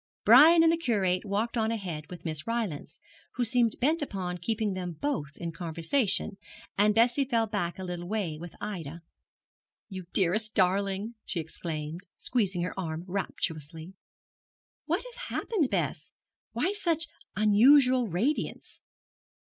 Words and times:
Brian 0.25 0.63
and 0.63 0.71
the 0.71 0.77
Curate 0.77 1.25
walked 1.25 1.55
on 1.55 1.69
ahead 1.71 2.05
with 2.09 2.25
Miss 2.25 2.47
Rylance, 2.47 2.99
who 3.33 3.43
seemed 3.45 3.75
bent 3.79 4.01
upon 4.01 4.39
keeping 4.39 4.73
them 4.73 4.93
both 4.93 5.33
in 5.37 5.51
conversation, 5.51 6.37
and 6.75 6.95
Bessie 6.95 7.23
fell 7.23 7.45
back 7.45 7.77
a 7.77 7.83
little 7.83 8.07
way 8.07 8.35
with 8.39 8.55
Ida. 8.59 9.03
'You 9.89 10.07
dearest 10.11 10.55
darling,' 10.55 11.13
she 11.23 11.39
exclaimed, 11.39 12.01
squeezing 12.17 12.63
her 12.63 12.73
arm 12.79 13.03
rapturously. 13.07 13.93
'What 14.87 15.03
has 15.03 15.15
happened, 15.29 15.69
Bess? 15.69 16.11
Why 16.53 16.71
such 16.71 17.05
unusual 17.35 18.07
radiance?' 18.07 18.81